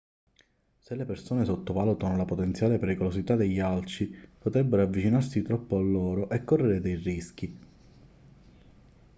[0.79, 6.43] se le persone sottovalutano la potenziale pericolosità degli alci potrebbero avvicinarsi troppo a loro e
[6.43, 7.57] correre dei rischi